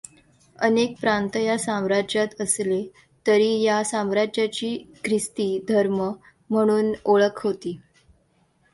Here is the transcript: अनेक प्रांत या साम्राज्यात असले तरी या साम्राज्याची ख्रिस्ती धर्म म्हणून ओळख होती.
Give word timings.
अनेक 0.59 0.95
प्रांत 1.01 1.35
या 1.35 1.57
साम्राज्यात 1.57 2.41
असले 2.41 2.81
तरी 3.25 3.61
या 3.61 3.83
साम्राज्याची 3.83 4.75
ख्रिस्ती 5.03 5.65
धर्म 5.69 6.11
म्हणून 6.49 6.93
ओळख 7.05 7.43
होती. 7.43 7.79